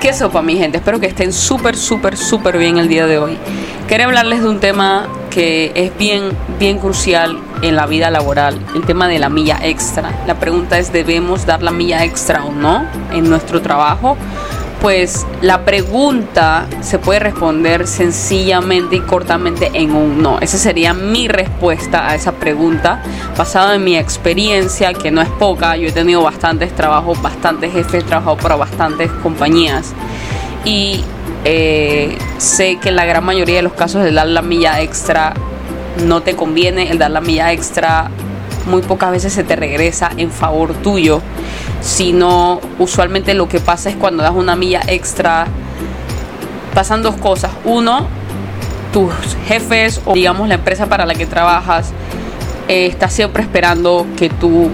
[0.00, 0.78] ¿Qué sopa, mi gente?
[0.78, 3.36] Espero que estén súper, súper, súper bien el día de hoy.
[3.86, 8.82] Quería hablarles de un tema que es bien, bien crucial en la vida laboral, el
[8.86, 10.10] tema de la milla extra.
[10.26, 14.16] La pregunta es, ¿debemos dar la milla extra o no en nuestro trabajo?
[14.80, 20.38] Pues la pregunta se puede responder sencillamente y cortamente en un no.
[20.40, 23.02] Esa sería mi respuesta a esa pregunta,
[23.36, 25.76] basada en mi experiencia, que no es poca.
[25.76, 29.92] Yo he tenido bastantes trabajos, bastantes jefes, he trabajado para bastantes compañías.
[30.64, 31.04] Y
[31.44, 35.34] eh, sé que en la gran mayoría de los casos el dar la milla extra
[36.06, 38.10] no te conviene, el dar la milla extra
[38.66, 41.22] muy pocas veces se te regresa en favor tuyo,
[41.80, 45.46] sino usualmente lo que pasa es cuando das una milla extra,
[46.74, 47.50] pasan dos cosas.
[47.64, 48.06] Uno,
[48.92, 49.12] tus
[49.46, 51.92] jefes o digamos la empresa para la que trabajas
[52.68, 54.70] eh, está siempre esperando que tú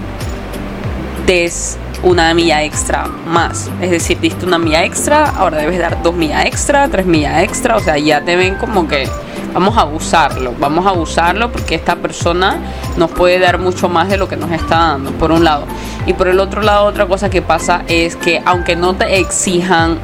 [1.25, 3.69] des una milla extra más.
[3.81, 7.75] Es decir, diste una milla extra, ahora debes dar dos millas extra, tres millas extra,
[7.75, 9.07] o sea, ya te ven como que
[9.53, 12.57] vamos a usarlo, vamos a usarlo porque esta persona
[12.95, 15.65] nos puede dar mucho más de lo que nos está dando, por un lado.
[16.05, 19.97] Y por el otro lado, otra cosa que pasa es que aunque no te exijan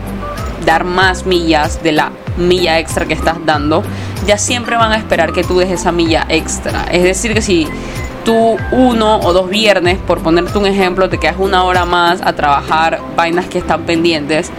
[0.65, 3.83] dar más millas de la milla extra que estás dando,
[4.25, 6.85] ya siempre van a esperar que tú des esa milla extra.
[6.91, 7.67] Es decir, que si
[8.23, 12.33] tú uno o dos viernes, por ponerte un ejemplo, te quedas una hora más a
[12.33, 14.51] trabajar vainas que están pendientes,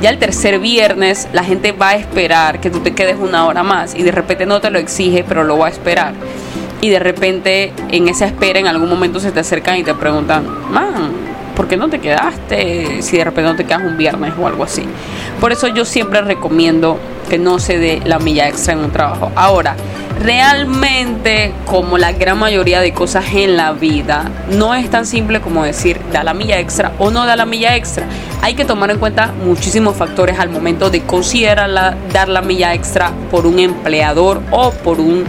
[0.00, 3.62] ya el tercer viernes la gente va a esperar que tú te quedes una hora
[3.62, 6.14] más y de repente no te lo exige, pero lo va a esperar.
[6.80, 10.44] Y de repente en esa espera en algún momento se te acercan y te preguntan,
[10.70, 11.12] man,
[11.54, 14.64] ¿por qué no te quedaste si de repente no te quedas un viernes o algo
[14.64, 14.84] así?
[15.40, 19.32] Por eso yo siempre recomiendo que no se dé la milla extra en un trabajo.
[19.34, 19.76] Ahora,
[20.20, 25.64] realmente, como la gran mayoría de cosas en la vida, no es tan simple como
[25.64, 28.06] decir da la milla extra o no da la milla extra.
[28.40, 33.12] Hay que tomar en cuenta muchísimos factores al momento de considerar dar la milla extra
[33.30, 35.24] por un empleador o por un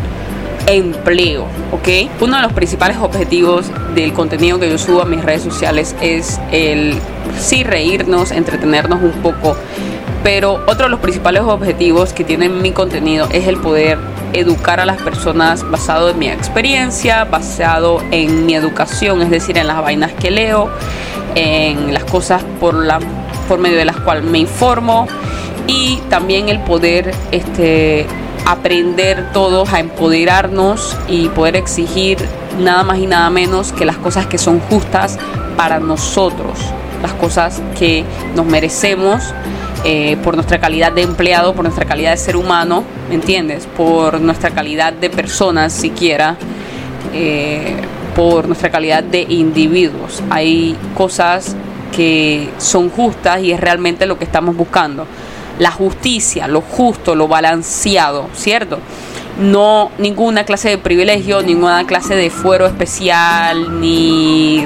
[0.68, 2.10] empleo, ¿ok?
[2.22, 3.66] Uno de los principales objetivos
[3.96, 6.96] del contenido que yo subo a mis redes sociales es el
[7.40, 9.56] sí reírnos, entretenernos un poco,
[10.24, 13.98] pero otro de los principales objetivos que tiene mi contenido es el poder
[14.34, 19.68] educar a las personas basado en mi experiencia, basado en mi educación, es decir, en
[19.68, 20.70] las vainas que leo,
[21.36, 22.76] en las cosas por,
[23.48, 25.08] por medio de las cuales me informo
[25.68, 28.08] y también el poder este,
[28.46, 32.18] aprender todos a empoderarnos y poder exigir
[32.60, 35.18] nada más y nada menos que las cosas que son justas
[35.58, 36.60] para nosotros,
[37.02, 38.04] las cosas que
[38.36, 39.34] nos merecemos
[39.86, 43.68] eh, por nuestra calidad de empleado, por nuestra calidad de ser humano, ¿me entiendes?
[43.78, 46.38] Por nuestra calidad de personas siquiera,
[47.14, 47.76] eh,
[48.16, 50.24] por nuestra calidad de individuos.
[50.30, 51.56] Hay cosas
[51.96, 55.06] que son justas y es realmente lo que estamos buscando.
[55.60, 58.80] La justicia, lo justo, lo balanceado, ¿cierto?
[59.40, 64.66] No ninguna clase de privilegio, ninguna clase de fuero especial, ni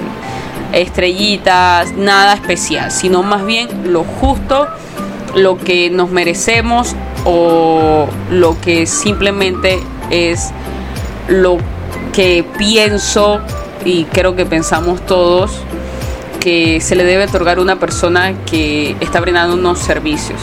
[0.74, 4.68] estrellitas, nada especial, sino más bien lo justo
[5.36, 10.52] lo que nos merecemos o lo que simplemente es
[11.28, 11.58] lo
[12.14, 13.42] que pienso
[13.86, 15.52] y creo que pensamos todos
[16.40, 20.40] que se le debe otorgar a una persona que está brindando unos servicios.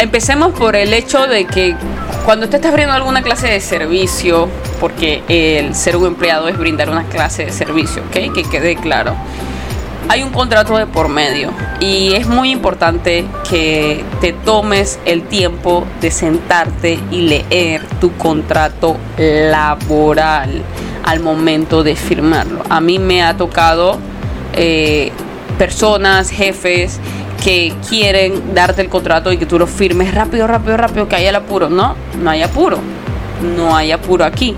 [0.00, 1.76] Empecemos por el hecho de que
[2.24, 4.48] cuando usted está brindando alguna clase de servicio,
[4.80, 8.34] porque el ser un empleado es brindar una clase de servicio, ¿ok?
[8.34, 9.14] Que quede claro
[10.10, 15.86] hay un contrato de por medio y es muy importante que te tomes el tiempo
[16.00, 20.62] de sentarte y leer tu contrato laboral
[21.04, 22.64] al momento de firmarlo.
[22.68, 23.98] A mí me ha tocado
[24.54, 25.12] eh,
[25.58, 26.98] personas, jefes
[27.42, 31.30] que quieren darte el contrato y que tú lo firmes rápido, rápido, rápido, que haya
[31.30, 31.68] el apuro.
[31.68, 32.78] No, no hay apuro.
[33.56, 34.54] No hay apuro aquí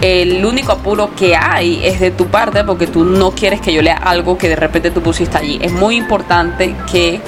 [0.00, 3.82] el único apuro que hay es de tu parte porque tú no quieres que yo
[3.82, 5.58] lea algo que de repente tú pusiste allí.
[5.60, 7.20] Es muy importante que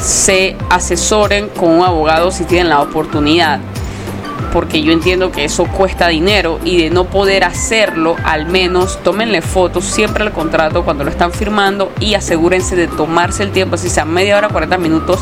[0.00, 3.60] se asesoren con un abogado si tienen la oportunidad.
[4.56, 9.42] Porque yo entiendo que eso cuesta dinero y de no poder hacerlo, al menos tómenle
[9.42, 13.90] fotos siempre al contrato cuando lo están firmando y asegúrense de tomarse el tiempo, si
[13.90, 15.20] sea media hora, 40 minutos,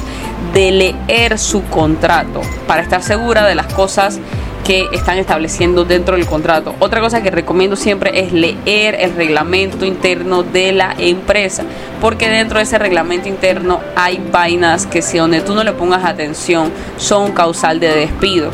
[0.53, 4.21] de leer su contrato para estar segura de las cosas
[4.65, 6.73] que están estableciendo dentro del contrato.
[6.79, 11.65] Otra cosa que recomiendo siempre es leer el reglamento interno de la empresa,
[12.01, 16.05] porque dentro de ese reglamento interno hay vainas que si donde tú no le pongas
[16.05, 18.53] atención son causal de despido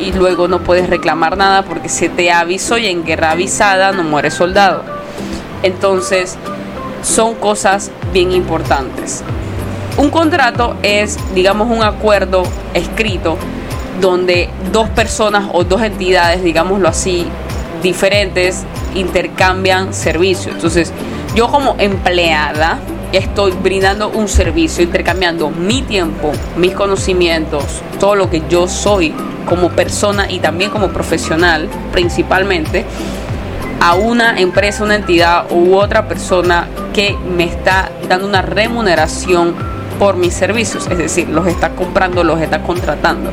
[0.00, 4.02] y luego no puedes reclamar nada porque se te avisó y en guerra avisada no
[4.02, 4.82] muere soldado.
[5.62, 6.36] Entonces,
[7.02, 9.22] son cosas bien importantes.
[9.96, 12.42] Un contrato es, digamos, un acuerdo
[12.74, 13.36] escrito
[14.00, 17.26] donde dos personas o dos entidades, digámoslo así,
[17.82, 18.64] diferentes,
[18.94, 20.54] intercambian servicios.
[20.54, 20.92] Entonces,
[21.34, 22.78] yo como empleada
[23.12, 27.64] estoy brindando un servicio, intercambiando mi tiempo, mis conocimientos,
[27.98, 29.14] todo lo que yo soy
[29.46, 32.84] como persona y también como profesional principalmente
[33.80, 39.54] a una empresa, una entidad u otra persona que me está dando una remuneración
[39.98, 43.32] por mis servicios, es decir, los está comprando, los está contratando.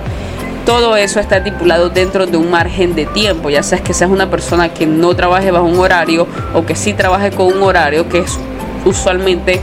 [0.66, 4.30] Todo eso está estipulado dentro de un margen de tiempo, ya sea que seas una
[4.30, 8.20] persona que no trabaje bajo un horario o que sí trabaje con un horario, que
[8.20, 8.38] es
[8.86, 9.60] usualmente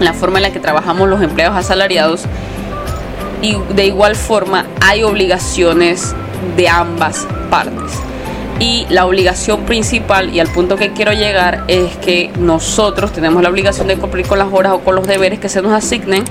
[0.00, 2.22] la forma en la que trabajamos los empleados asalariados.
[3.40, 6.14] Y de igual forma hay obligaciones
[6.56, 7.92] de ambas partes.
[8.60, 13.48] Y la obligación principal y al punto que quiero llegar es que nosotros tenemos la
[13.48, 16.24] obligación de cumplir con las horas o con los deberes que se nos asignen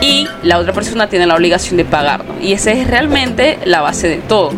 [0.00, 2.36] y la otra persona tiene la obligación de pagarnos.
[2.40, 4.50] Y esa es realmente la base de todo.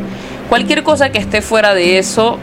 [0.48, 2.38] Cualquier cosa que esté fuera de eso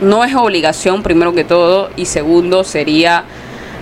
[0.00, 3.24] no es obligación primero que todo y segundo sería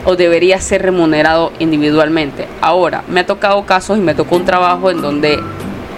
[0.05, 2.47] o debería ser remunerado individualmente.
[2.61, 5.41] Ahora, me ha tocado casos y me tocó un trabajo en donde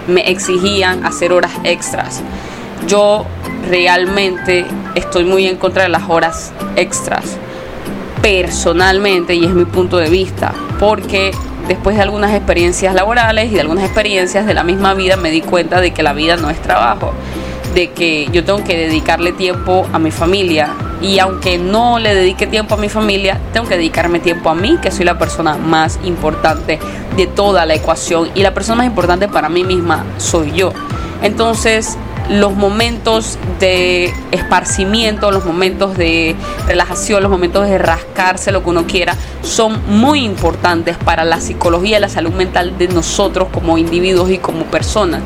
[0.07, 2.21] me exigían hacer horas extras.
[2.87, 3.25] Yo
[3.69, 4.65] realmente
[4.95, 7.37] estoy muy en contra de las horas extras,
[8.21, 11.31] personalmente, y es mi punto de vista, porque
[11.67, 15.41] después de algunas experiencias laborales y de algunas experiencias de la misma vida me di
[15.41, 17.13] cuenta de que la vida no es trabajo,
[17.73, 22.47] de que yo tengo que dedicarle tiempo a mi familia y aunque no le dedique
[22.47, 25.99] tiempo a mi familia, tengo que dedicarme tiempo a mí, que soy la persona más
[26.03, 26.79] importante
[27.17, 30.71] de toda la ecuación y la persona más importante para mí misma soy yo.
[31.21, 31.97] Entonces,
[32.29, 36.35] los momentos de esparcimiento, los momentos de
[36.67, 41.97] relajación, los momentos de rascarse lo que uno quiera, son muy importantes para la psicología
[41.97, 45.21] y la salud mental de nosotros como individuos y como personas.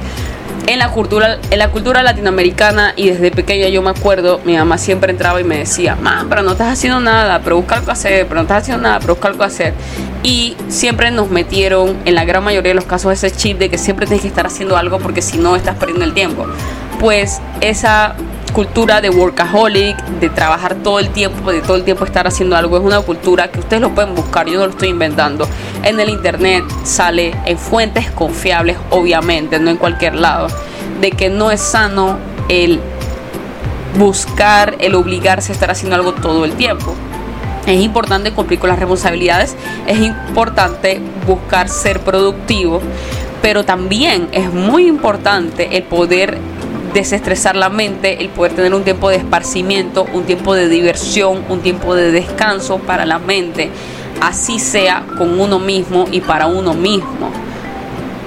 [0.68, 4.78] En la, cultura, en la cultura latinoamericana y desde pequeña yo me acuerdo, mi mamá
[4.78, 8.28] siempre entraba y me decía, mamá, pero no estás haciendo nada, pero busca algo hacer,
[8.28, 9.74] pero no estás haciendo nada, pero busca algo hacer.
[10.24, 13.78] Y siempre nos metieron, en la gran mayoría de los casos, ese chip de que
[13.78, 16.46] siempre tienes que estar haciendo algo porque si no estás perdiendo el tiempo
[17.00, 18.16] pues esa
[18.58, 22.76] cultura de workaholic, de trabajar todo el tiempo, de todo el tiempo estar haciendo algo,
[22.76, 25.48] es una cultura que ustedes lo pueden buscar, yo no lo estoy inventando.
[25.84, 30.48] En el internet sale en fuentes confiables, obviamente, no en cualquier lado,
[31.00, 32.18] de que no es sano
[32.50, 32.80] el
[33.96, 36.96] buscar, el obligarse a estar haciendo algo todo el tiempo.
[37.68, 39.56] Es importante cumplir con las responsabilidades,
[39.86, 42.82] es importante buscar ser productivo,
[43.44, 46.40] pero también es muy importante el poder
[46.94, 51.62] desestresar la mente, el poder tener un tiempo de esparcimiento, un tiempo de diversión, un
[51.62, 53.70] tiempo de descanso para la mente,
[54.22, 57.32] así sea con uno mismo y para uno mismo.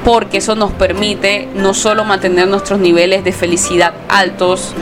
[0.04, 4.74] Porque eso nos permite no solo mantener nuestros niveles de felicidad altos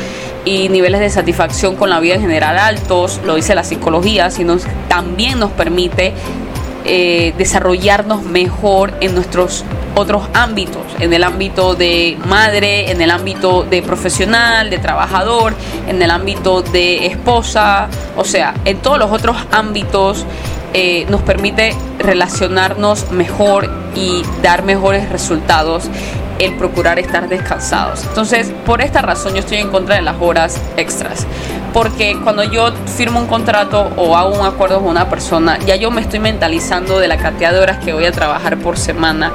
[0.45, 4.57] y niveles de satisfacción con la vida en general altos, lo dice la psicología, sino
[4.89, 6.15] también nos permite
[6.91, 9.63] eh, desarrollarnos mejor en nuestros
[9.95, 15.55] otros ámbitos, en el ámbito de madre, en el ámbito de profesional, de trabajador,
[15.87, 20.25] en el ámbito de esposa, o sea, en todos los otros ámbitos
[20.73, 25.91] eh, nos permite relacionarnos mejor y dar mejores resultados
[26.39, 28.05] el procurar estar descansados.
[28.05, 31.27] Entonces, por esta razón yo estoy en contra de las horas extras.
[31.73, 35.91] Porque cuando yo firmo un contrato o hago un acuerdo con una persona, ya yo
[35.91, 39.33] me estoy mentalizando de la cantidad de horas que voy a trabajar por semana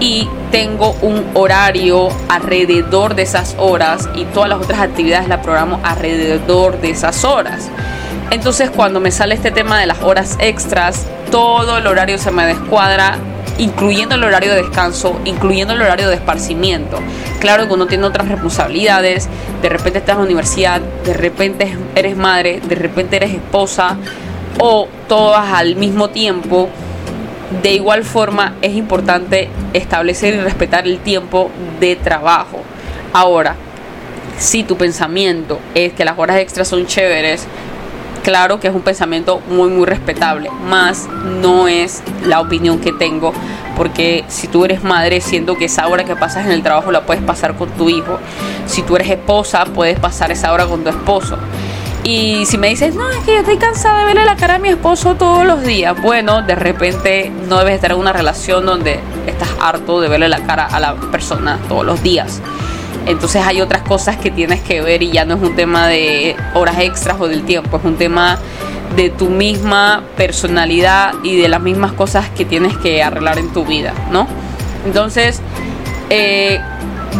[0.00, 5.80] y tengo un horario alrededor de esas horas y todas las otras actividades las programo
[5.82, 7.70] alrededor de esas horas.
[8.30, 12.46] Entonces cuando me sale este tema de las horas extras, todo el horario se me
[12.46, 13.18] descuadra
[13.58, 16.98] incluyendo el horario de descanso, incluyendo el horario de esparcimiento.
[17.40, 19.28] Claro que uno tiene otras responsabilidades,
[19.62, 23.96] de repente estás en la universidad, de repente eres madre, de repente eres esposa
[24.58, 26.68] o todas al mismo tiempo.
[27.62, 32.62] De igual forma es importante establecer y respetar el tiempo de trabajo.
[33.12, 33.54] Ahora,
[34.38, 37.46] si tu pensamiento es que las horas extras son chéveres,
[38.26, 41.06] claro que es un pensamiento muy muy respetable, más
[41.40, 43.32] no es la opinión que tengo,
[43.76, 47.02] porque si tú eres madre, siento que esa hora que pasas en el trabajo la
[47.06, 48.18] puedes pasar con tu hijo,
[48.66, 51.38] si tú eres esposa, puedes pasar esa hora con tu esposo.
[52.02, 54.58] Y si me dices, no, es que yo estoy cansada de verle la cara a
[54.58, 58.98] mi esposo todos los días, bueno, de repente no debes estar en una relación donde
[59.28, 62.42] estás harto de verle la cara a la persona todos los días.
[63.06, 66.36] Entonces hay otras cosas que tienes que ver y ya no es un tema de
[66.54, 68.38] horas extras o del tiempo, es un tema
[68.96, 73.64] de tu misma personalidad y de las mismas cosas que tienes que arreglar en tu
[73.64, 74.26] vida, ¿no?
[74.84, 75.40] Entonces,
[76.10, 76.60] eh,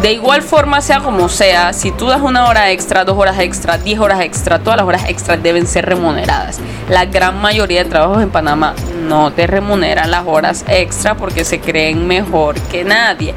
[0.01, 3.77] de igual forma, sea como sea, si tú das una hora extra, dos horas extra,
[3.77, 6.59] diez horas extra, todas las horas extras deben ser remuneradas.
[6.89, 8.75] La gran mayoría de trabajos en Panamá
[9.07, 13.33] no te remuneran las horas extra porque se creen mejor que nadie.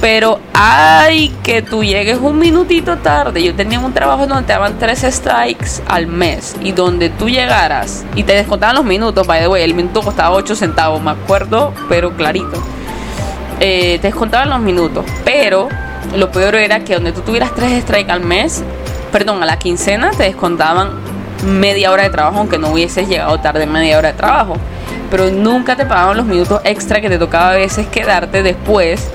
[0.00, 3.42] Pero hay que tú llegues un minutito tarde.
[3.42, 8.04] Yo tenía un trabajo donde te daban tres strikes al mes y donde tú llegaras
[8.14, 11.72] y te descontaban los minutos, by the way, el minuto costaba 8 centavos, me acuerdo,
[11.88, 12.62] pero clarito.
[13.58, 15.68] Eh, te descontaban los minutos, pero
[16.14, 18.62] lo peor era que donde tú tuvieras tres strikes al mes,
[19.12, 20.90] perdón, a la quincena te descontaban
[21.44, 24.56] media hora de trabajo, aunque no hubieses llegado tarde media hora de trabajo.
[25.10, 29.08] Pero nunca te pagaban los minutos extra que te tocaba a veces quedarte después,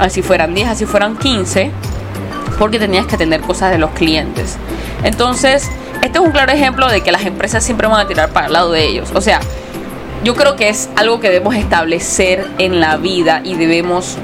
[0.00, 1.70] así fueran 10, así fueran 15,
[2.58, 4.56] porque tenías que atender cosas de los clientes.
[5.04, 5.68] Entonces,
[6.02, 8.52] este es un claro ejemplo de que las empresas siempre van a tirar para el
[8.52, 9.10] lado de ellos.
[9.14, 9.40] O sea,
[10.24, 14.18] yo creo que es algo que debemos establecer en la vida y debemos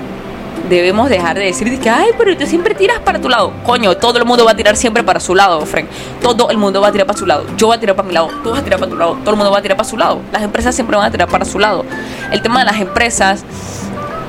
[0.69, 3.53] debemos dejar de decir que, ay, pero tú siempre tiras para tu lado.
[3.65, 5.87] Coño, todo el mundo va a tirar siempre para su lado, Frank.
[6.21, 7.45] Todo el mundo va a tirar para su lado.
[7.57, 9.31] Yo voy a tirar para mi lado, tú vas a tirar para tu lado, todo
[9.31, 10.21] el mundo va a tirar para su lado.
[10.33, 11.85] Las empresas siempre van a tirar para su lado.
[12.31, 13.45] El tema de las empresas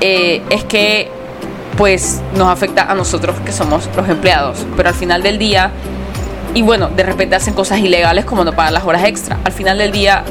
[0.02, 1.12] eh, es que,
[1.78, 4.66] pues, nos afecta a nosotros que somos los empleados.
[4.76, 5.72] Pero al final del día,
[6.54, 9.38] y bueno, de repente hacen cosas ilegales como no pagar las horas extra.
[9.44, 10.24] Al final del día,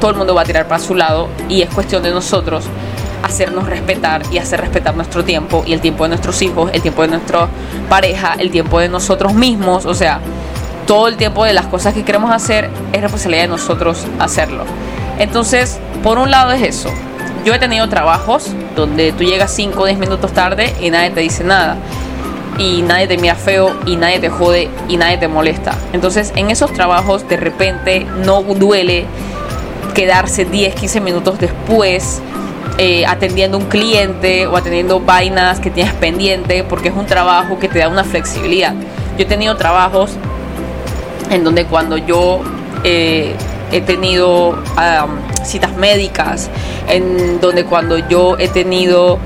[0.00, 2.64] todo el mundo va a tirar para su lado y es cuestión de nosotros
[3.22, 7.02] hacernos respetar y hacer respetar nuestro tiempo y el tiempo de nuestros hijos, el tiempo
[7.02, 7.48] de nuestra
[7.88, 10.20] pareja, el tiempo de nosotros mismos, o sea,
[10.86, 14.64] todo el tiempo de las cosas que queremos hacer es responsabilidad de nosotros hacerlo.
[15.18, 16.90] Entonces, por un lado es eso.
[17.44, 21.20] Yo he tenido trabajos donde tú llegas 5 o 10 minutos tarde y nadie te
[21.20, 21.76] dice nada.
[22.58, 25.76] Y nadie te mira feo y nadie te jode y nadie te molesta.
[25.92, 29.06] Entonces, en esos trabajos de repente no duele
[29.94, 32.22] quedarse 10, 15 minutos después
[32.78, 37.68] eh, atendiendo un cliente o atendiendo vainas que tienes pendiente porque es un trabajo que
[37.68, 38.74] te da una flexibilidad.
[39.18, 40.12] Yo he tenido trabajos
[41.30, 42.40] en donde cuando yo
[42.84, 43.34] eh,
[43.72, 44.56] he tenido
[45.44, 46.50] citas médicas,
[46.88, 49.18] en donde cuando yo he tenido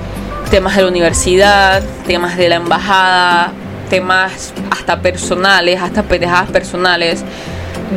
[0.49, 3.51] temas de la universidad, temas de la embajada,
[3.89, 7.23] temas hasta personales, hasta pendejadas personales,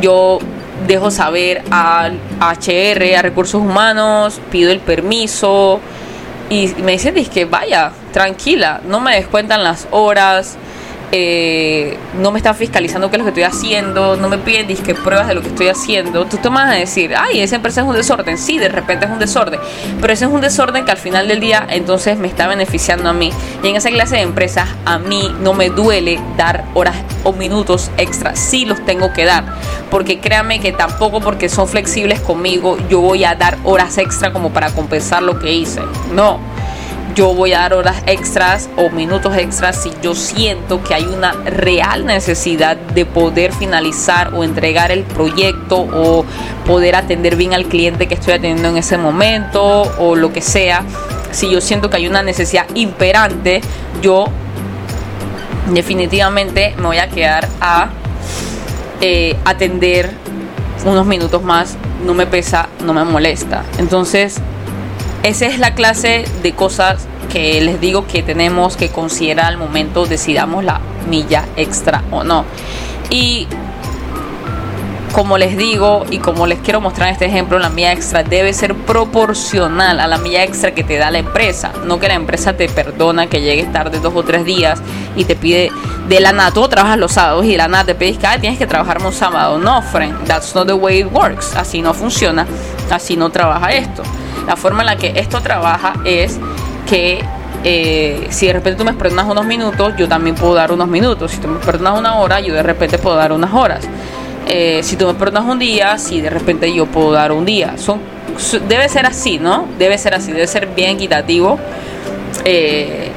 [0.01, 0.39] yo
[0.87, 5.79] dejo saber al HR, a recursos humanos, pido el permiso
[6.49, 10.57] y me dicen que vaya, tranquila, no me descuentan las horas,
[11.13, 14.95] eh, no me están fiscalizando qué es lo que estoy haciendo, no me piden disque
[14.95, 17.87] pruebas de lo que estoy haciendo, tú te vas a decir, ay, esa empresa es
[17.87, 19.59] un desorden, sí, de repente es un desorden,
[19.99, 23.13] pero ese es un desorden que al final del día entonces me está beneficiando a
[23.13, 23.31] mí.
[23.63, 27.91] Y en esa clase de empresas a mí no me duele dar horas o minutos
[27.97, 29.43] extra, sí los tengo que dar,
[29.89, 34.51] porque créanme que tampoco porque son flexibles conmigo yo voy a dar horas extra como
[34.51, 35.81] para compensar lo que hice,
[36.13, 36.39] no
[37.15, 41.33] yo voy a dar horas extras o minutos extras si yo siento que hay una
[41.33, 46.25] real necesidad de poder finalizar o entregar el proyecto o
[46.65, 50.83] poder atender bien al cliente que estoy atendiendo en ese momento o lo que sea.
[51.31, 53.61] Si yo siento que hay una necesidad imperante,
[54.01, 54.25] yo
[55.73, 57.89] definitivamente me voy a quedar a
[58.99, 60.11] eh, atender
[60.85, 61.77] unos minutos más.
[62.05, 63.63] No me pesa, no me molesta.
[63.77, 64.41] Entonces,
[65.23, 70.05] esa es la clase de cosas que les digo que tenemos que considerar al momento
[70.05, 72.45] decidamos la milla extra o no.
[73.09, 73.47] Y
[75.13, 78.53] como les digo y como les quiero mostrar en este ejemplo, la milla extra debe
[78.53, 81.71] ser proporcional a la milla extra que te da la empresa.
[81.85, 84.81] No que la empresa te perdona que llegues tarde dos o tres días
[85.15, 85.71] y te pide
[86.07, 88.57] de la nada, tú trabajas los sábados y de la nada te pides que tienes
[88.57, 89.59] que trabajar un sábado.
[89.59, 91.55] No, friend, that's not the way it works.
[91.55, 92.47] Así no funciona,
[92.89, 94.03] así no trabaja esto.
[94.45, 96.39] La forma en la que esto trabaja es
[96.87, 97.23] que
[97.63, 101.31] eh, si de repente tú me perdonas unos minutos, yo también puedo dar unos minutos.
[101.31, 103.87] Si tú me perdonas una hora, yo de repente puedo dar unas horas.
[104.47, 107.75] Eh, si tú me perdonas un día, si de repente yo puedo dar un día.
[108.67, 109.67] Debe ser así, ¿no?
[109.77, 111.59] Debe ser así, debe ser bien equitativo.
[112.45, 113.11] Eh,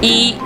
[0.00, 0.36] y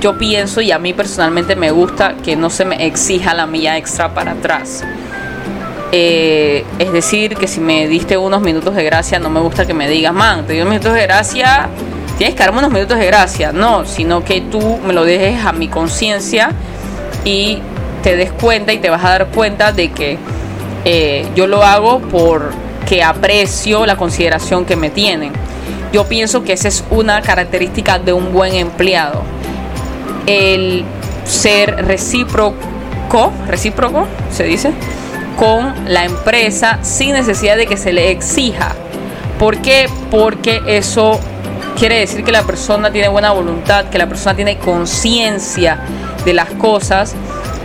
[0.00, 3.76] yo pienso, y a mí personalmente me gusta que no se me exija la milla
[3.76, 4.84] extra para atrás.
[5.92, 9.74] Eh, es decir, que si me diste unos minutos de gracia, no me gusta que
[9.74, 11.68] me digas, man, te di minutos de gracia,
[12.16, 13.52] tienes que darme unos minutos de gracia.
[13.52, 16.52] No, sino que tú me lo dejes a mi conciencia
[17.24, 17.58] y
[18.02, 20.18] te des cuenta y te vas a dar cuenta de que
[20.84, 25.32] eh, yo lo hago porque aprecio la consideración que me tienen.
[25.92, 29.22] Yo pienso que esa es una característica de un buen empleado.
[30.26, 30.84] El
[31.24, 34.72] ser recíproco, recíproco, se dice,
[35.40, 38.74] con la empresa sin necesidad de que se le exija.
[39.38, 39.88] ¿Por qué?
[40.10, 41.18] Porque eso
[41.78, 45.80] quiere decir que la persona tiene buena voluntad, que la persona tiene conciencia
[46.26, 47.14] de las cosas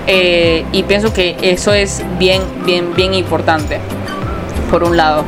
[0.07, 3.79] eh, y pienso que eso es bien, bien, bien importante,
[4.71, 5.25] por un lado.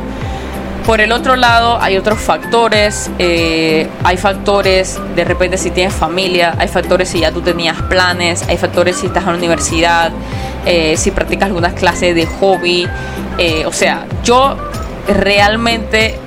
[0.86, 3.10] Por el otro lado, hay otros factores.
[3.18, 8.42] Eh, hay factores, de repente, si tienes familia, hay factores si ya tú tenías planes,
[8.48, 10.12] hay factores si estás en la universidad,
[10.68, 12.86] eh, si practicas algunas clases de hobby.
[13.66, 14.56] o sea, yo
[15.08, 16.18] realmente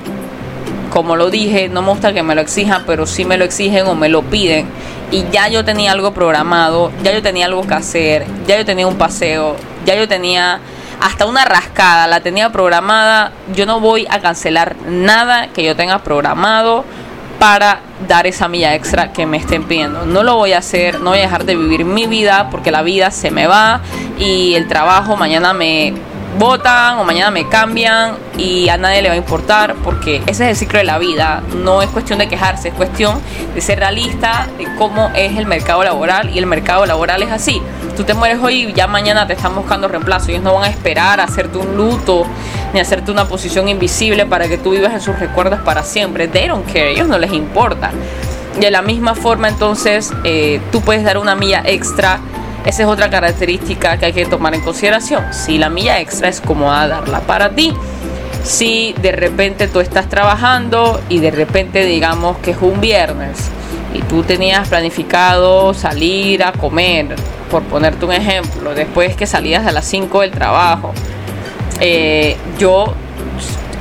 [0.91, 3.87] como lo dije, no me gusta que me lo exijan, pero sí me lo exigen
[3.87, 4.67] o me lo piden.
[5.09, 8.85] Y ya yo tenía algo programado, ya yo tenía algo que hacer, ya yo tenía
[8.85, 9.55] un paseo,
[9.85, 10.59] ya yo tenía
[11.01, 13.31] hasta una rascada, la tenía programada.
[13.55, 16.85] Yo no voy a cancelar nada que yo tenga programado
[17.41, 20.05] para dar esa milla extra que me estén pidiendo.
[20.05, 22.83] No lo voy a hacer, no voy a dejar de vivir mi vida porque la
[22.83, 23.81] vida se me va
[24.19, 25.91] y el trabajo mañana me
[26.37, 30.49] votan o mañana me cambian y a nadie le va a importar porque ese es
[30.51, 31.41] el ciclo de la vida.
[31.63, 33.19] No es cuestión de quejarse, es cuestión
[33.55, 37.59] de ser realista de cómo es el mercado laboral y el mercado laboral es así.
[37.97, 40.29] Tú te mueres hoy y ya mañana te están buscando reemplazo.
[40.29, 42.27] Ellos no van a esperar a hacerte un luto
[42.73, 46.27] ni hacerte una posición invisible para que tú vivas en sus recuerdos para siempre.
[46.27, 47.91] They don't care, ellos no les importa.
[48.59, 52.19] De la misma forma entonces eh, tú puedes dar una milla extra
[52.65, 55.33] esa es otra característica que hay que tomar en consideración.
[55.33, 57.73] Si la milla extra es cómoda darla para ti.
[58.43, 63.49] Si de repente tú estás trabajando y de repente digamos que es un viernes
[63.93, 67.15] y tú tenías planificado salir a comer,
[67.49, 70.93] por ponerte un ejemplo, después que salías a las 5 del trabajo,
[71.81, 72.93] eh, yo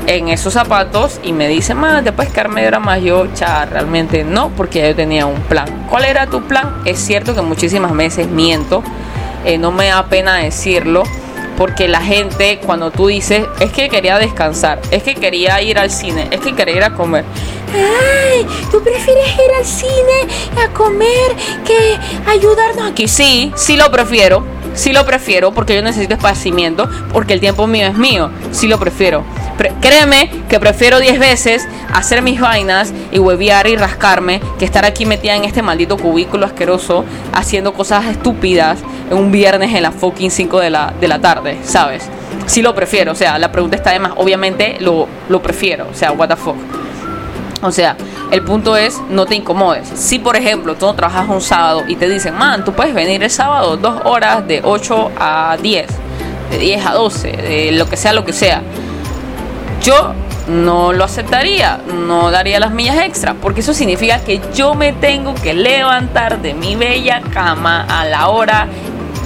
[0.06, 4.50] en esos zapatos y me dice, más después Carmen era más yo, cha, realmente no,
[4.50, 5.86] porque yo tenía un plan.
[5.88, 6.82] ¿Cuál era tu plan?
[6.84, 8.82] Es cierto que muchísimas veces miento,
[9.44, 11.04] eh, no me da pena decirlo,
[11.56, 15.90] porque la gente cuando tú dices, es que quería descansar, es que quería ir al
[15.90, 17.24] cine, es que quería ir a comer.
[17.72, 23.06] Ay, tú prefieres ir al cine a comer que ayudarnos aquí.
[23.06, 24.44] Sí, sí lo prefiero,
[24.80, 28.78] sí lo prefiero porque yo necesito esparcimiento, porque el tiempo mío es mío, sí lo
[28.78, 29.24] prefiero
[29.80, 35.04] créeme que prefiero 10 veces hacer mis vainas y huevear y rascarme que estar aquí
[35.04, 38.78] metida en este maldito cubículo asqueroso haciendo cosas estúpidas
[39.10, 42.08] en un viernes en la fucking 5 de la, de la tarde, ¿sabes?
[42.46, 45.94] Sí lo prefiero, o sea, la pregunta está de más, obviamente lo, lo prefiero, o
[45.94, 46.56] sea, what the fuck.
[47.62, 47.96] O sea,
[48.30, 49.88] el punto es no te incomodes.
[49.88, 53.22] Si por ejemplo tú no trabajas un sábado y te dicen, man, tú puedes venir
[53.22, 55.86] el sábado dos horas de 8 a 10,
[56.50, 58.62] de 10 a 12, de lo que sea, lo que sea
[59.82, 60.12] yo
[60.48, 65.34] no lo aceptaría, no daría las millas extra, porque eso significa que yo me tengo
[65.34, 68.66] que levantar de mi bella cama a la hora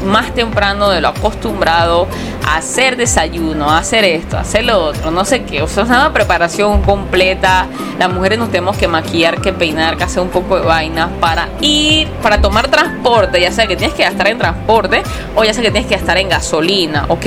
[0.05, 2.07] más temprano de lo acostumbrado
[2.47, 5.63] a hacer desayuno, a hacer esto, a hacer lo otro, no sé qué.
[5.63, 7.67] O sea, es una preparación completa.
[7.99, 11.49] Las mujeres nos tenemos que maquillar, que peinar, que hacer un poco de vainas para
[11.61, 15.03] ir, para tomar transporte, ya sea que tienes que gastar en transporte
[15.37, 17.27] o ya sea que tienes que gastar en gasolina, ¿ok?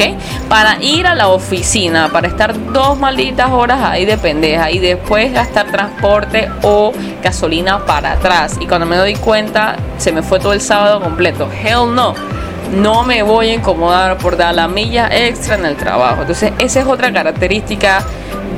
[0.49, 5.33] Para ir a la oficina, para estar dos malditas horas ahí de pendeja y después
[5.33, 8.57] gastar transporte o gasolina para atrás.
[8.59, 11.49] Y cuando me doy cuenta, se me fue todo el sábado completo.
[11.63, 12.36] Hell no
[12.71, 16.21] no me voy a incomodar por dar la milla extra en el trabajo.
[16.21, 18.03] Entonces, esa es otra característica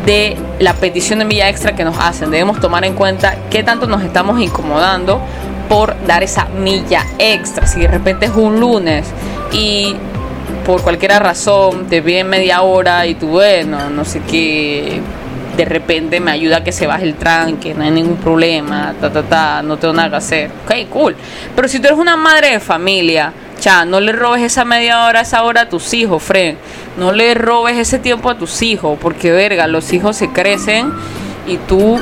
[0.06, 2.32] de la petición de milla extra que nos hacen.
[2.32, 5.22] Debemos tomar en cuenta qué tanto nos estamos incomodando
[5.68, 7.68] por dar esa milla extra.
[7.68, 9.06] Si de repente es un lunes
[9.52, 9.96] y
[10.66, 15.02] por cualquier razón te viene media hora y tú, bueno, no sé qué,
[15.56, 19.12] de repente me ayuda a que se baje el tranque, no hay ningún problema, ta,
[19.12, 20.52] ta, ta, no tengo nada que hacer.
[20.66, 21.16] Ok, cool.
[21.56, 25.22] Pero si tú eres una madre de familia, Cha, no le robes esa media hora,
[25.22, 26.56] esa hora a tus hijos, Fred.
[26.98, 30.94] No le robes ese tiempo a tus hijos, porque verga, los hijos se crecen
[31.46, 32.00] y tú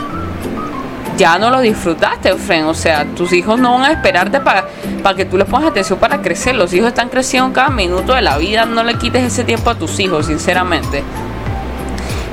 [1.17, 2.67] ya no los disfrutaste, Fred.
[2.67, 4.67] O sea, tus hijos no van a esperarte para,
[5.01, 6.55] para que tú les pongas atención para crecer.
[6.55, 8.65] Los hijos están creciendo cada minuto de la vida.
[8.65, 11.03] No le quites ese tiempo a tus hijos, sinceramente.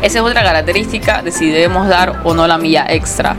[0.03, 3.37] Esa es otra característica de si debemos dar o no la milla extra.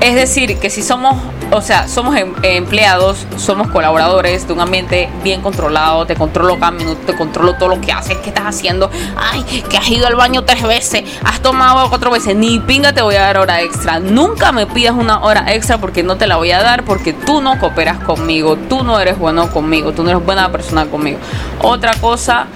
[0.00, 1.16] Es decir, que si somos,
[1.50, 6.70] o sea, somos em, empleados, somos colaboradores de un ambiente bien controlado, te controlo cada
[6.70, 10.16] minuto, te controlo todo lo que haces, qué estás haciendo, ay, que has ido al
[10.16, 14.00] baño tres veces, has tomado cuatro veces, ni pinga te voy a dar hora extra.
[14.00, 17.42] Nunca me pidas una hora extra porque no te la voy a dar porque tú
[17.42, 21.18] no cooperas conmigo, tú no eres bueno conmigo, tú no eres buena persona conmigo.
[21.60, 22.46] Otra cosa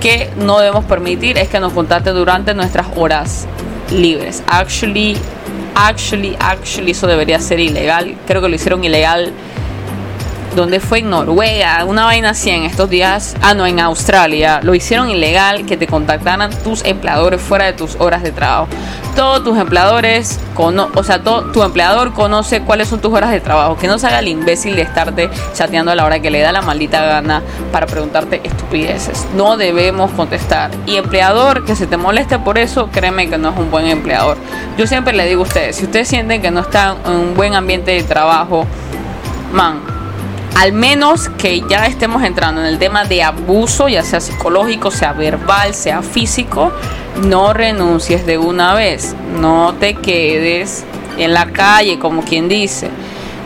[0.00, 3.46] que no debemos permitir es que nos contacte durante nuestras horas
[3.90, 4.42] libres.
[4.46, 5.18] Actually,
[5.78, 8.16] actually, actually, eso debería ser ilegal.
[8.26, 9.32] Creo que lo hicieron ilegal
[10.54, 14.74] donde fue en Noruega, una vaina así en estos días, ah no, en Australia, lo
[14.74, 18.68] hicieron ilegal que te contactaran tus empleadores fuera de tus horas de trabajo.
[19.14, 23.88] Todos tus empleadores, o sea, tu empleador conoce cuáles son tus horas de trabajo, que
[23.88, 26.62] no se haga el imbécil de estarte chateando a la hora que le da la
[26.62, 29.26] maldita gana para preguntarte estupideces.
[29.34, 30.70] No debemos contestar.
[30.86, 34.36] Y empleador que se te moleste por eso, créeme que no es un buen empleador.
[34.76, 37.54] Yo siempre le digo a ustedes, si ustedes sienten que no están en un buen
[37.56, 38.66] ambiente de trabajo,
[39.52, 39.80] man,
[40.58, 45.12] al menos que ya estemos entrando en el tema de abuso, ya sea psicológico, sea
[45.12, 46.72] verbal, sea físico,
[47.22, 50.84] no renuncies de una vez, no te quedes
[51.16, 52.90] en la calle, como quien dice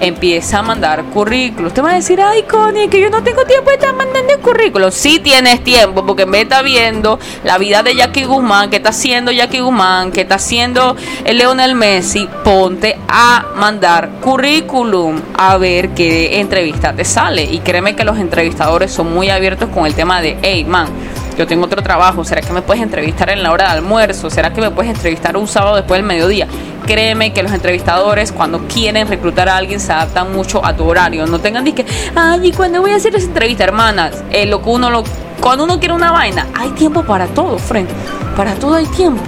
[0.02, 1.72] empieza a mandar currículos.
[1.72, 4.94] Te va a decir, ay, Connie, que yo no tengo tiempo de estar mandando currículos.
[4.94, 9.30] Sí tienes tiempo, porque me está viendo la vida de Jackie Guzmán, que está haciendo
[9.30, 12.28] Jackie Guzmán, que está haciendo el Leonel Messi.
[12.42, 17.44] Ponte a mandar currículum a ver qué entrevista te sale.
[17.44, 20.88] Y créeme que los entrevistadores son muy abiertos con el tema de, hey, man
[21.36, 24.28] yo tengo otro trabajo, ¿será que me puedes entrevistar en la hora de almuerzo?
[24.28, 26.46] ¿Será que me puedes entrevistar un sábado después del mediodía?
[26.86, 31.26] Créeme que los entrevistadores cuando quieren reclutar a alguien se adaptan mucho a tu horario.
[31.26, 34.22] No tengan que, ay, ¿y cuándo voy a hacer esa entrevista, hermanas?
[34.30, 35.04] Eh, lo que uno lo,
[35.40, 37.88] cuando uno quiere una vaina, hay tiempo para todo, friend.
[38.36, 39.22] Para todo hay tiempo.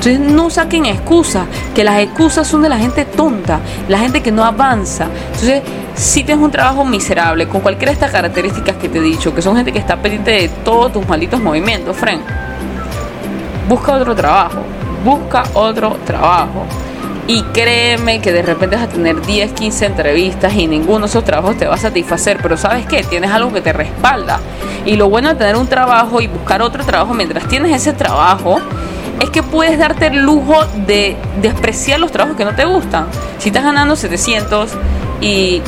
[0.00, 4.32] Entonces no saquen excusas, que las excusas son de la gente tonta, la gente que
[4.32, 5.08] no avanza.
[5.26, 5.62] Entonces,
[5.94, 9.42] si tienes un trabajo miserable, con cualquiera de estas características que te he dicho, que
[9.42, 12.22] son gente que está pendiente de todos tus malditos movimientos, friend,
[13.68, 14.60] busca otro trabajo,
[15.04, 16.64] busca otro trabajo.
[17.26, 21.24] Y créeme que de repente vas a tener 10, 15 entrevistas y ninguno de esos
[21.24, 22.38] trabajos te va a satisfacer.
[22.42, 24.40] Pero sabes qué, tienes algo que te respalda.
[24.84, 28.60] Y lo bueno de tener un trabajo y buscar otro trabajo mientras tienes ese trabajo
[29.20, 33.06] es que puedes darte el lujo de despreciar los trabajos que no te gustan.
[33.38, 34.70] Si estás ganando 700
[35.20, 35.60] y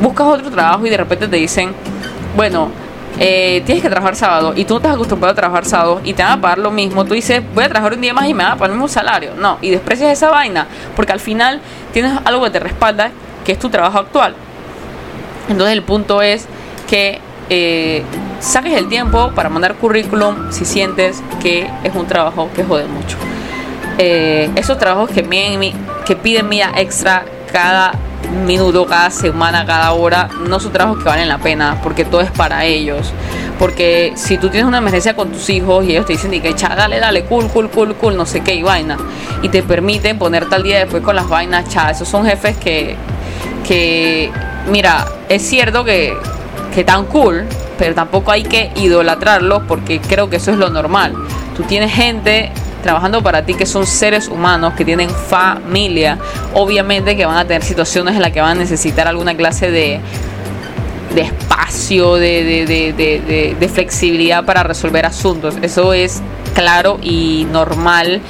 [0.00, 1.74] buscas otro trabajo y de repente te dicen,
[2.34, 2.70] bueno,
[3.18, 6.22] eh, tienes que trabajar sábado y tú no estás acostumbrado a trabajar sábado y te
[6.22, 8.44] van a pagar lo mismo, tú dices, voy a trabajar un día más y me
[8.44, 9.32] van a pagar el mismo salario.
[9.36, 11.60] No, y desprecias esa vaina porque al final
[11.92, 13.10] tienes algo que te respalda,
[13.44, 14.34] que es tu trabajo actual.
[15.48, 16.46] Entonces el punto es
[16.88, 18.02] que eh,
[18.40, 23.16] saques el tiempo para mandar currículum si sientes que es un trabajo que jode mucho.
[23.98, 25.72] Eh, esos trabajos que,
[26.04, 27.92] que piden mía extra cada
[28.30, 32.30] minuto, cada semana, cada hora, no son trabajos que valen la pena porque todo es
[32.30, 33.12] para ellos.
[33.58, 36.74] Porque si tú tienes una emergencia con tus hijos y ellos te dicen, que cha,
[36.74, 38.98] dale, dale, cool, cool, cool, cool, no sé qué, y vaina,
[39.42, 42.96] y te permiten ponerte al día después con las vainas, cha, esos son jefes que,
[43.66, 44.30] que
[44.70, 46.14] mira, es cierto que
[46.76, 47.46] que tan cool,
[47.78, 51.14] pero tampoco hay que idolatrarlo porque creo que eso es lo normal.
[51.56, 52.52] Tú tienes gente
[52.86, 56.18] trabajando para ti que son seres humanos, que tienen familia,
[56.54, 59.98] obviamente que van a tener situaciones en las que van a necesitar alguna clase de,
[61.12, 65.56] de espacio, de, de, de, flexibilidad para resolver asuntos.
[65.62, 66.22] Eso es
[66.54, 68.20] claro y normal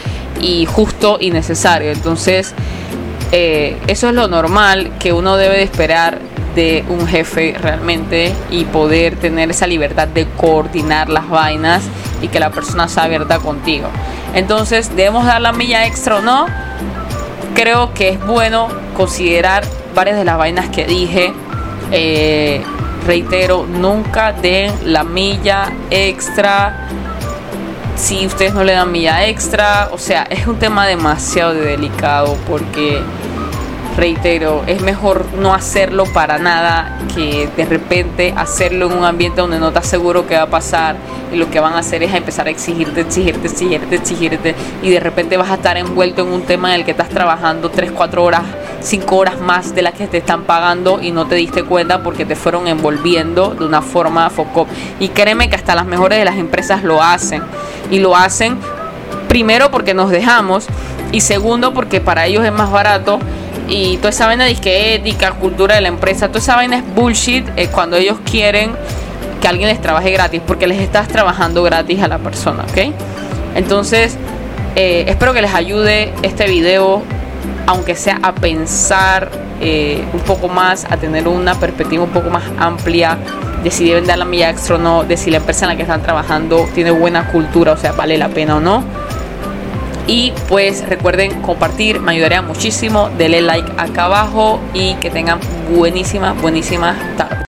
[0.40, 1.90] y justo y necesario.
[1.90, 2.54] Entonces,
[3.32, 6.18] eh, eso es lo normal que uno debe de esperar
[6.54, 11.84] de un jefe realmente y poder tener esa libertad de coordinar las vainas
[12.22, 13.88] y que la persona sea abierta contigo.
[14.36, 16.46] Entonces, ¿debemos dar la milla extra o no?
[17.54, 21.32] Creo que es bueno considerar varias de las vainas que dije.
[21.90, 22.62] Eh,
[23.06, 26.86] reitero, nunca den la milla extra
[27.96, 29.88] si ustedes no le dan milla extra.
[29.92, 33.00] O sea, es un tema demasiado delicado porque
[33.96, 39.58] reitero, es mejor no hacerlo para nada que de repente hacerlo en un ambiente donde
[39.58, 40.96] no estás seguro qué va a pasar
[41.32, 45.00] y lo que van a hacer es empezar a exigirte, exigirte, exigirte, exigirte y de
[45.00, 48.22] repente vas a estar envuelto en un tema en el que estás trabajando 3, 4
[48.22, 48.42] horas,
[48.80, 52.26] 5 horas más de las que te están pagando y no te diste cuenta porque
[52.26, 54.66] te fueron envolviendo de una forma foco.
[55.00, 57.42] Y créeme que hasta las mejores de las empresas lo hacen
[57.90, 58.58] y lo hacen
[59.28, 60.66] primero porque nos dejamos
[61.12, 63.18] y segundo porque para ellos es más barato
[63.68, 66.94] y toda esa vaina de que ética, cultura de la empresa, toda esa vaina es
[66.94, 68.72] bullshit eh, cuando ellos quieren
[69.40, 72.92] que alguien les trabaje gratis, porque les estás trabajando gratis a la persona, ¿ok?
[73.54, 74.16] Entonces,
[74.76, 77.02] eh, espero que les ayude este video,
[77.66, 82.44] aunque sea a pensar eh, un poco más, a tener una perspectiva un poco más
[82.58, 83.16] amplia
[83.64, 85.76] de si deben dar la milla extra o no, de si la empresa en la
[85.76, 88.84] que están trabajando tiene buena cultura, o sea, vale la pena o no.
[90.06, 93.10] Y pues recuerden compartir, me ayudaría muchísimo.
[93.18, 95.40] Denle like acá abajo y que tengan
[95.70, 97.45] buenísima, buenísima tarde.